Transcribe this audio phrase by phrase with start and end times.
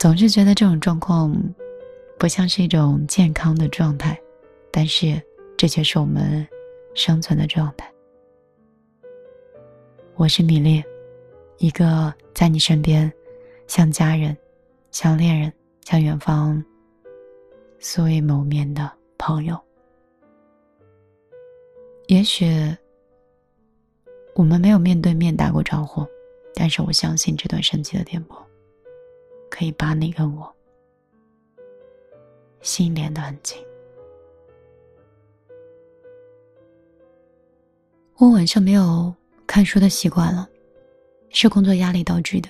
[0.00, 1.30] 总是觉得这种状况
[2.18, 4.18] 不像是一种健康的状态，
[4.72, 5.20] 但是
[5.58, 6.48] 这却是我们
[6.94, 7.86] 生存的状态。
[10.14, 10.82] 我是米粒，
[11.58, 13.12] 一个在你身边，
[13.66, 14.34] 像家人、
[14.90, 15.52] 像恋人、
[15.84, 16.64] 像远方
[17.78, 19.60] 素未谋面的朋友。
[22.06, 22.46] 也许
[24.34, 26.06] 我们没有面对面打过招呼，
[26.54, 28.49] 但是我相信这段神奇的电波，
[29.50, 30.50] 可以把你跟我
[32.62, 33.58] 心连得很近。
[38.16, 39.14] 我晚上没有。
[39.46, 40.48] 看书的习惯了，
[41.28, 42.48] 是工作压力导致的。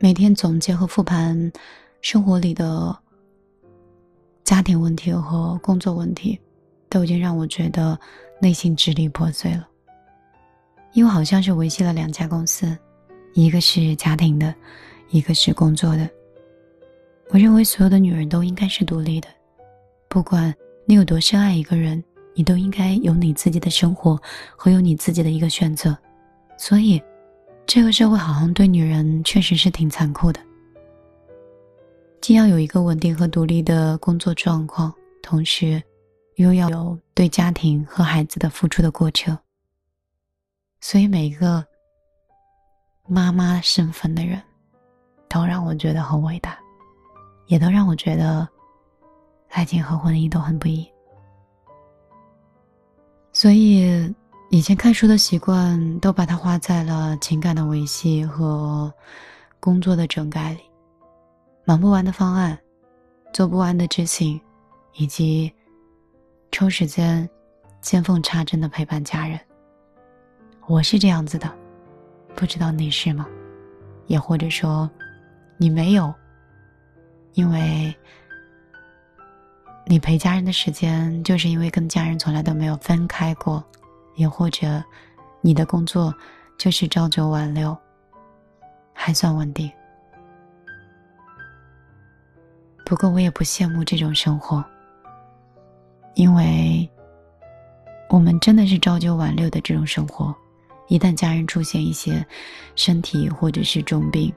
[0.00, 1.52] 每天总结和复盘
[2.00, 2.98] 生活里的
[4.42, 6.36] 家庭问题和工作问题，
[6.88, 7.96] 都已经让我觉得
[8.40, 9.68] 内心支离破碎了。
[10.92, 12.76] 因为好像是维系了两家公司，
[13.34, 14.52] 一个是家庭的，
[15.10, 16.08] 一个是工作的。
[17.28, 19.28] 我认为所有的女人都应该是独立的，
[20.08, 20.54] 不管
[20.86, 22.02] 你有多深爱一个人。
[22.32, 24.18] 你都应该有你自己的生活
[24.56, 25.98] 和有你自己的一个选择，
[26.56, 27.02] 所以，
[27.66, 30.40] 这个社会好像对女人确实是挺残酷的。
[32.20, 35.82] 既要有一个稳定和独立的工作状况，同时，
[36.36, 39.36] 又要有对家庭和孩子的付出的过程。
[40.80, 41.62] 所以，每一个
[43.08, 44.40] 妈妈身份的人，
[45.30, 46.58] 都让我觉得很伟大，
[47.46, 48.46] 也都让我觉得，
[49.50, 50.84] 爱情和婚姻都很不易。
[53.32, 54.12] 所以，
[54.50, 58.92] 以前看书的习惯都把它花在了情感的维系和
[59.60, 60.60] 工作的整改里，
[61.64, 62.58] 忙不完的方案，
[63.32, 64.38] 做不完的执行，
[64.94, 65.50] 以及
[66.50, 67.30] 抽时间
[67.80, 69.38] 见缝插针的陪伴家人。
[70.66, 71.48] 我是这样子的，
[72.34, 73.24] 不知道你是吗？
[74.08, 74.90] 也或者说，
[75.60, 76.12] 你没有，
[77.34, 77.94] 因为。
[79.86, 83.64] 你陪家人的时间，就是因为跟家人从来都没有分开过，
[84.14, 84.80] 也或者，
[85.40, 86.14] 你的工作
[86.56, 87.76] 就是朝九晚六，
[88.92, 89.68] 还算稳定。
[92.86, 94.64] 不过我也不羡慕这种生活，
[96.14, 96.88] 因为，
[98.08, 100.32] 我们真的是朝九晚六的这种生活，
[100.86, 102.24] 一旦家人出现一些
[102.76, 104.32] 身体或者是重病，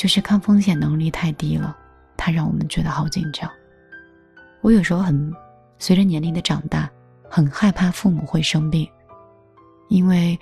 [0.00, 1.76] 就是抗风险能力太低了，
[2.16, 3.50] 它让我们觉得好紧张。
[4.62, 5.30] 我有时候很，
[5.78, 6.90] 随着年龄的长大，
[7.28, 8.88] 很害怕父母会生病，
[9.90, 10.40] 因为，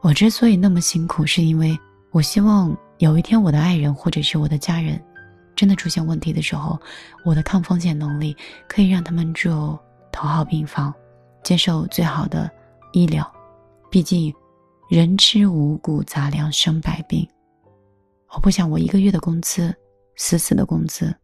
[0.00, 1.78] 我之所以那么辛苦，是因为
[2.12, 4.98] 我希望有一天我的爱人或者是我的家人，
[5.54, 6.80] 真的出现问题的时候，
[7.26, 8.34] 我的抗风险能力
[8.66, 9.78] 可以让他们住
[10.10, 10.94] 头号病房，
[11.42, 12.50] 接受最好的
[12.92, 13.30] 医疗。
[13.90, 14.34] 毕竟，
[14.88, 17.28] 人吃五谷杂粮生百病，
[18.34, 19.74] 我不想我一个月的工资，
[20.16, 21.14] 死死的工资。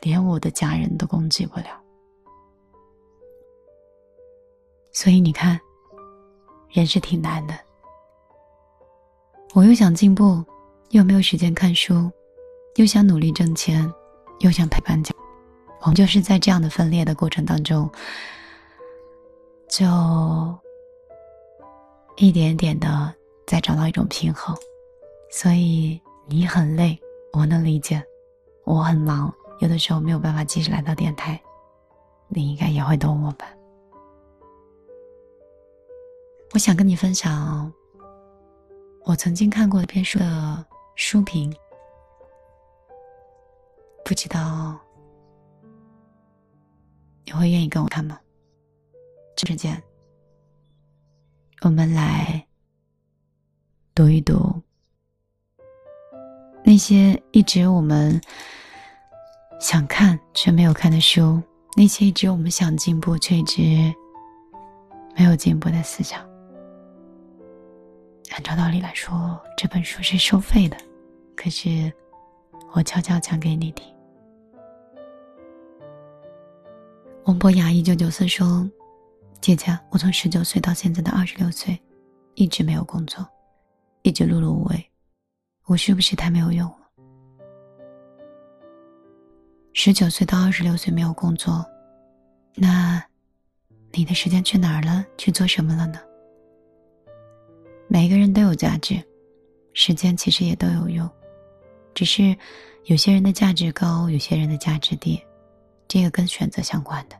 [0.00, 1.80] 连我的家人都供给不了，
[4.92, 5.60] 所以你看，
[6.70, 7.54] 人是挺难的。
[9.54, 10.44] 我又想进步，
[10.90, 12.10] 又没有时间看书，
[12.74, 13.88] 又想努力挣钱，
[14.40, 15.14] 又想陪伴家，
[15.82, 17.88] 我们就是在这样的分裂的过程当中，
[19.68, 19.86] 就
[22.16, 23.14] 一点点的
[23.46, 24.52] 在找到一种平衡。
[25.34, 26.96] 所以你很累，
[27.32, 28.04] 我能理解，
[28.64, 29.32] 我很忙。
[29.60, 31.40] 有的时候没有办法及时来到电台，
[32.28, 33.46] 你应该也会懂我吧？
[36.52, 37.72] 我想跟你分享
[39.04, 40.66] 我曾经看过一篇书的
[40.96, 41.50] 书评，
[44.04, 44.78] 不知道
[47.24, 48.20] 你会愿意跟我看吗？
[49.34, 49.82] 这时间，
[51.62, 52.46] 我们来
[53.94, 54.60] 读一读
[56.64, 58.20] 那些一直我们。
[59.60, 61.40] 想看却没有看的书，
[61.76, 63.62] 那些一直我们想进步却一直
[65.16, 66.20] 没有进步的思想。
[68.32, 70.76] 按照道理来说，这本书是收费的，
[71.36, 71.92] 可是
[72.72, 73.86] 我悄悄讲给你听。
[77.26, 78.68] 王博雅一九九四说
[79.40, 81.80] ：“姐姐，我从十九岁到现在的二十六岁，
[82.34, 83.24] 一直没有工作，
[84.02, 84.90] 一直碌碌无为，
[85.72, 86.76] 我是不是太没有用了？”
[89.72, 91.64] 十九岁到二十六岁没有工作，
[92.54, 93.02] 那，
[93.90, 95.02] 你的时间去哪儿了？
[95.16, 95.98] 去做什么了呢？
[97.88, 99.02] 每个人都有价值，
[99.72, 101.08] 时间其实也都有用，
[101.94, 102.36] 只是
[102.84, 105.18] 有些人的价值高，有些人的价值低，
[105.88, 107.16] 这个跟选择相关的。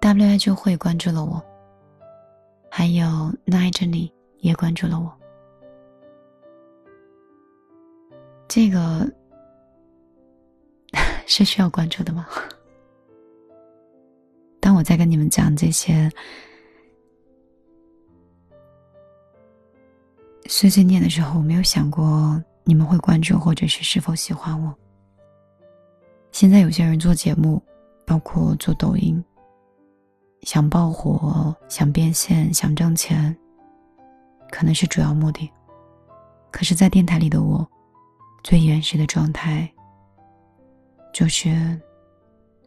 [0.00, 1.40] W I 就会关注了我，
[2.68, 3.06] 还有
[3.46, 5.16] Night 你也关注了我。
[8.56, 9.06] 这个
[11.28, 12.26] 是需要关注的吗？
[14.60, 16.10] 当我在跟你们讲这些
[20.46, 24.74] 碎碎念的时候，我没有想过你们会关注或者是是否喜欢我。
[26.32, 27.62] 现在有些人做节目，
[28.06, 29.22] 包括做抖音，
[30.44, 33.36] 想爆火、想变现、想挣钱，
[34.50, 35.46] 可能是主要目的。
[36.50, 37.70] 可是，在电台里的我，
[38.46, 39.68] 最原始的状态，
[41.12, 41.50] 就是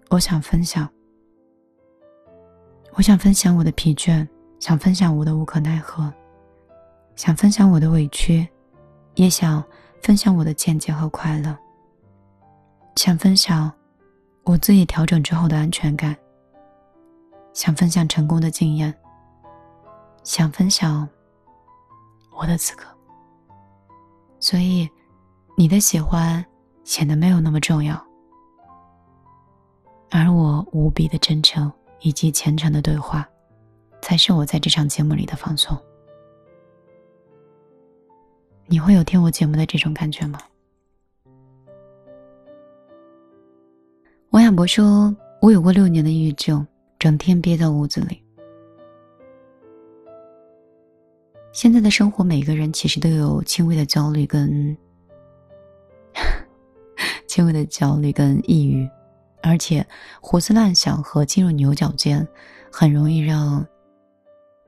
[0.10, 0.86] 我想分享，
[2.96, 4.28] 我想分享我的疲倦，
[4.60, 6.14] 想分享我的无可奈何，
[7.16, 8.46] 想分享我的委屈，
[9.16, 9.64] 也想
[10.02, 11.58] 分享我的见解和快乐。
[12.98, 13.72] 想分享
[14.44, 16.14] 我自己调整之后的安全感，
[17.54, 18.94] 想分享成功的经验，
[20.24, 21.08] 想分享
[22.38, 22.94] 我的此刻。
[24.42, 24.90] 所以，
[25.60, 26.44] 你的喜欢
[26.86, 28.02] 显得没有那么重要，
[30.10, 31.70] 而我无比的真诚
[32.00, 33.28] 以及虔诚的对话，
[34.02, 35.78] 才是我在这场节目里的放松。
[38.68, 40.40] 你会有听我节目的这种感觉吗？
[44.30, 45.14] 王亚博说
[45.44, 46.66] ：“我有过六年的抑郁症，
[46.98, 48.24] 整天憋在屋子里。
[51.52, 54.78] 现在的生活，每个人其实都有轻微的焦虑跟
[57.30, 58.90] 轻微的焦虑跟抑郁，
[59.44, 59.86] 而且
[60.20, 62.28] 胡思乱想和进入牛角尖，
[62.72, 63.64] 很容易让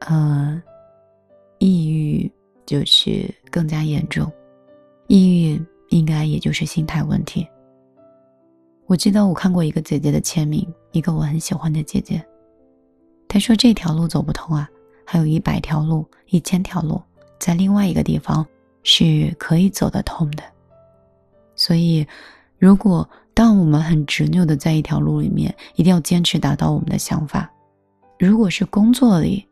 [0.02, 0.62] 呃
[1.58, 2.32] 抑郁
[2.64, 4.32] 就是更加严重。
[5.08, 7.46] 抑郁应该也就是心态问题。”
[8.86, 12.24] 我记得我看过一个姐姐的签名，一个我很喜欢的姐姐。
[13.28, 14.70] 她说：“这条路走不通啊，
[15.04, 17.02] 还有一百条路、一千条路，
[17.40, 18.46] 在另外一个地方
[18.84, 20.44] 是可以走得通的。”
[21.56, 22.06] 所以，
[22.62, 27.52] 如果当我们很执拗的在一条路里面，一定要坚持达到我们的想法，
[28.20, 29.44] 如果是工作里，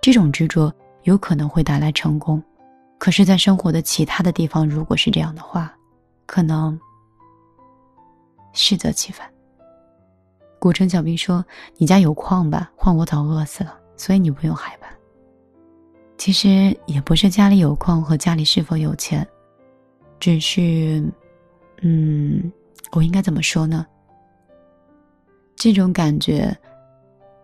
[0.00, 2.40] 这种执着有可能会带来成功；
[2.96, 5.70] 可是，在生活的其他的地方，如果是这样的话，
[6.24, 6.80] 可能。
[8.54, 9.30] 适得其反。
[10.58, 11.44] 古城小兵说
[11.76, 12.72] ：“你家有矿吧？
[12.74, 14.88] 换我早饿死了，所以你不用害怕。”
[16.16, 19.28] 其实也不是家里有矿和家里是否有钱，
[20.18, 21.06] 只是，
[21.82, 22.52] 嗯，
[22.92, 23.86] 我应该怎么说呢？
[25.56, 26.56] 这种感觉，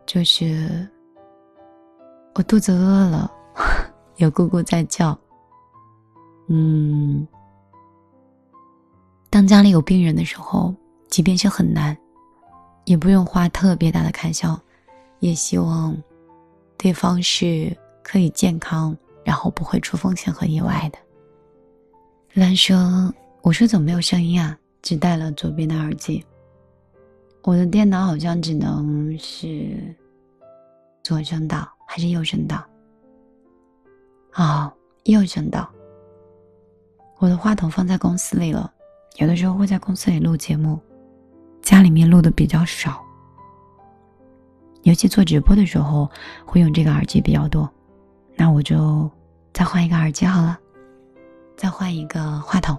[0.07, 0.89] 就是
[2.35, 3.31] 我肚子饿了，
[4.17, 5.19] 有姑姑在叫。
[6.49, 7.27] 嗯，
[9.31, 10.75] 当家里有病人的时候。
[11.09, 11.95] 即便是很难，
[12.87, 14.59] 也不用花特别大的开销，
[15.21, 15.95] 也希望
[16.79, 17.71] 对方是
[18.03, 20.99] 可以健康，然后不会出风险和意外的。
[22.33, 23.13] 兰说
[23.43, 24.57] ：“我说怎么没有声音啊？
[24.83, 26.25] 只戴了左边的耳机。
[27.43, 29.95] 我的电脑好像只能是
[31.03, 32.65] 左声道还是右声道？
[34.35, 34.73] 哦，
[35.05, 35.69] 右声道。
[37.19, 38.73] 我的话筒放在公司里了，
[39.17, 40.81] 有的时候会在公司里录节目。”
[41.63, 43.01] 家里面录的比较少，
[44.83, 46.11] 尤其做直播的时候
[46.45, 47.71] 会用这个耳机比较多，
[48.35, 49.09] 那我就
[49.53, 50.59] 再换一个耳机好了，
[51.57, 52.77] 再换一个话筒。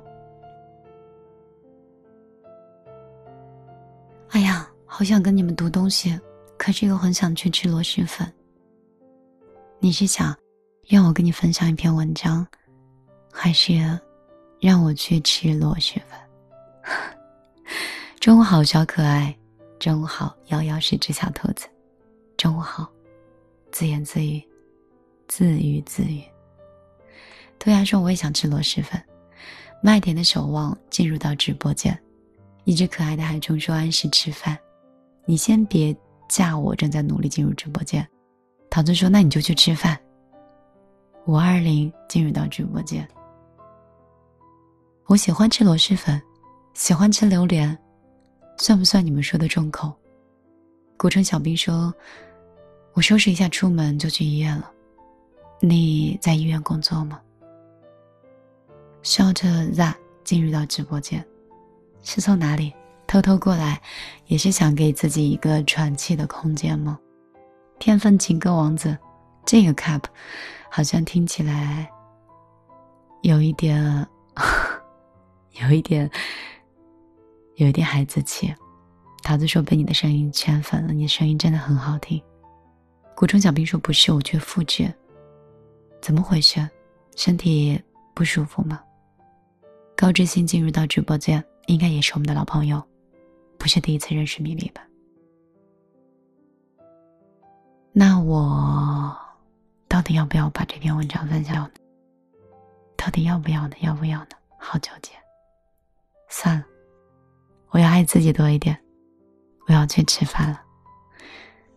[5.04, 6.18] 好想跟你们读东西，
[6.58, 8.26] 可是又很想去吃螺蛳粉。
[9.80, 10.34] 你是想
[10.88, 12.48] 让我跟你分享一篇文章，
[13.30, 13.74] 还是
[14.62, 16.18] 让我去吃螺蛳粉？
[18.22, 19.38] 中午好，小可爱。
[19.78, 21.68] 中午好，瑶瑶是只小兔子。
[22.38, 22.90] 中午好，
[23.74, 24.42] 自言自语，
[25.28, 26.24] 自娱自语。
[27.60, 29.04] 突然说我也想吃螺蛳粉。
[29.82, 32.02] 麦田的守望进入到直播间，
[32.64, 34.58] 一只可爱的海虫说按时吃饭。
[35.26, 35.96] 你先别
[36.28, 38.08] 架我，正在努力进入直播间。
[38.70, 40.00] 桃子说那你就去吃饭。
[41.26, 43.08] 五二零进入到直播间。
[45.06, 46.22] 我喜欢吃螺蛳粉，
[46.74, 47.78] 喜欢吃榴莲。
[48.58, 49.92] 算不算你们说的重口？
[50.98, 51.94] 古城小兵说
[52.94, 54.72] ：“我收拾一下，出门就去医院了。
[55.60, 57.20] 你在医院工作吗？”
[59.02, 61.26] 笑着 Z 进入到直播间，
[62.04, 62.74] 是从哪里
[63.14, 63.80] 偷偷过来？
[64.26, 66.98] 也是想给自己一个喘气的空间吗？
[67.78, 68.98] 天分情歌王子，
[69.46, 70.02] 这个 cup
[70.68, 71.88] 好像听起来
[73.22, 74.08] 有一点，
[75.62, 76.10] 有一点。
[77.58, 78.52] 有一点孩子气，
[79.22, 82.20] 桃子说被你的声音圈粉了，你的声音真的很好听。
[83.16, 84.92] 古城小兵说不是，我去复制。
[86.02, 86.68] 怎么回事？
[87.16, 87.80] 身体
[88.16, 88.82] 不舒服吗？
[89.96, 92.84] 高知心进入到直播间，应该也是我们的老朋友，
[93.64, 94.86] 不是第一次认识米粒吧？
[97.94, 99.18] 那我
[99.88, 101.72] 到底要不要把这篇文章分享呢？
[102.98, 103.76] 到底要不要呢？
[103.80, 104.32] 要不要呢？
[104.58, 105.14] 好纠结。
[106.28, 106.66] 算了，
[107.70, 108.78] 我要爱自己多一点。
[109.70, 110.62] 我要去吃饭了。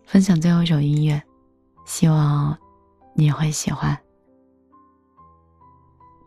[0.06, 1.22] 分享最后一首音乐，
[1.84, 2.58] 希望
[3.14, 3.96] 你会喜欢。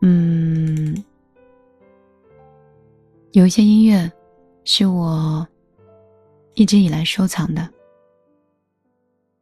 [0.01, 1.03] 嗯，
[3.33, 4.09] 有一些音乐
[4.71, 5.47] 是我
[6.53, 7.67] 一直以来收藏的。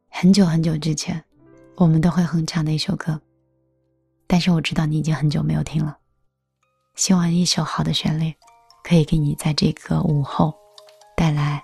[0.08, 1.22] 很久很久之前，
[1.76, 3.20] 我们都会哼唱的一首歌，
[4.26, 5.98] 但是我知道你已经很久没有听了。
[6.94, 8.34] 希望一首好的旋律，
[8.82, 10.56] 可以给你在这个午后
[11.14, 11.62] 带来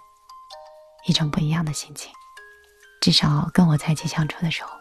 [1.06, 2.12] 一种不一样的心情。
[3.00, 4.72] 至少跟我在一起相处的时候，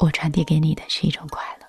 [0.00, 1.67] 我传递给你的是一种快乐。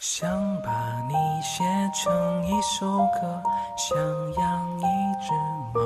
[0.00, 0.30] 想
[0.62, 0.70] 把
[1.06, 3.42] 你写成一首歌，
[3.76, 3.98] 想
[4.32, 4.82] 养一
[5.20, 5.30] 只
[5.74, 5.80] 猫，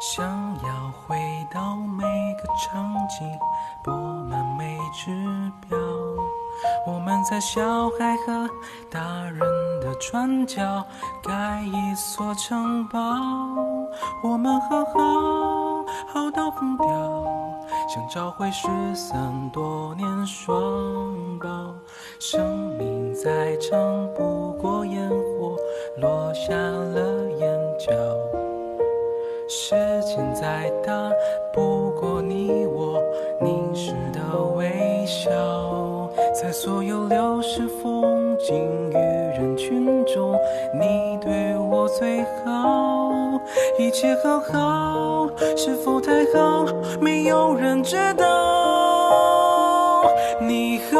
[0.00, 0.26] 想
[0.64, 1.16] 要回
[1.54, 2.02] 到每
[2.34, 3.38] 个场景，
[3.80, 5.78] 拨满每只表。
[6.84, 8.50] 我们在小孩和
[8.90, 9.38] 大人
[9.80, 10.84] 的转角
[11.22, 12.98] 盖一座城堡，
[14.24, 16.88] 我们和好好到疯掉，
[17.88, 20.50] 想找回失散多年双
[21.38, 21.48] 胞。
[22.20, 25.54] 生命再长不过烟火
[25.98, 27.48] 落下了眼
[27.78, 27.92] 角，
[29.48, 30.92] 时间再大
[31.52, 33.00] 不过你我
[33.40, 34.20] 凝视的
[34.56, 35.30] 微笑，
[36.34, 40.36] 在所有流逝风景与人群中，
[40.74, 43.40] 你对我最好，
[43.78, 46.66] 一切很好，是否太好，
[47.00, 48.26] 没有人知道，
[50.40, 50.98] 你和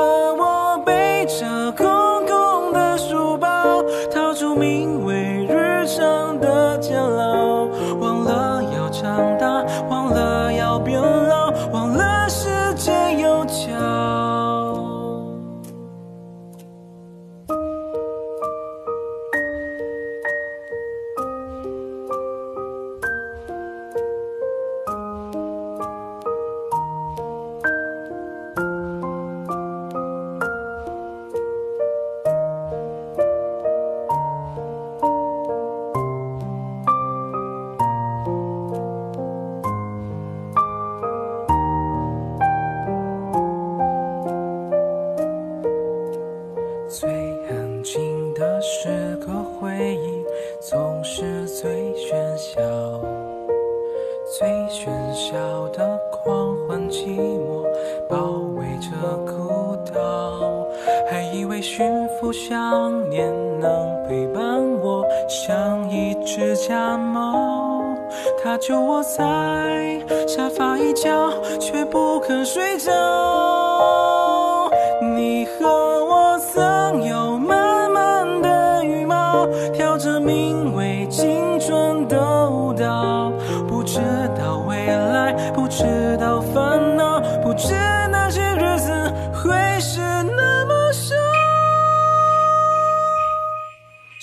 [61.88, 63.26] 是否想念
[63.58, 67.96] 能陪伴我像一只家猫
[68.44, 74.70] 它就窝在沙发一角却不肯睡着
[75.16, 75.87] 你和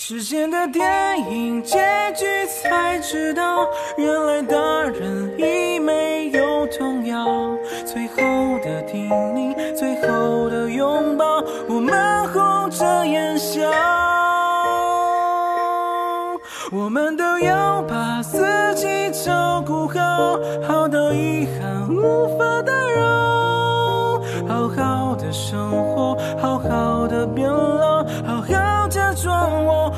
[0.08, 1.80] 时间的电影结
[2.16, 2.26] 局
[2.62, 7.58] 才知道原来大人已没有童谣。
[7.88, 8.16] 最后
[8.64, 11.26] 的叮咛最后的拥抱
[11.68, 13.64] 我们红着眼笑。
[16.72, 18.46] 我们都要把自
[18.76, 18.86] 己
[19.26, 24.22] 照顾好好到遗憾无法打扰。
[24.48, 29.92] 好好的生活好好的变老好好假装我